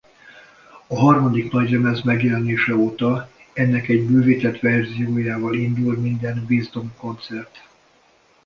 A 0.87 0.95
harmadik 0.99 1.51
nagylemez 1.51 2.01
megjelenése 2.01 2.75
óta 2.75 3.29
ennek 3.53 3.87
egy 3.87 4.05
bővített 4.05 4.59
verziójával 4.59 5.55
indul 5.55 5.97
minden 5.97 6.45
Wisdom 6.49 6.93
koncert. 6.97 7.67